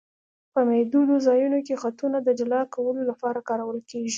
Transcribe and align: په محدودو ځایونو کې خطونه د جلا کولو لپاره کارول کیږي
په 0.53 0.59
محدودو 0.69 1.15
ځایونو 1.27 1.59
کې 1.65 1.81
خطونه 1.83 2.17
د 2.23 2.29
جلا 2.39 2.61
کولو 2.73 3.01
لپاره 3.09 3.45
کارول 3.49 3.77
کیږي 3.91 4.09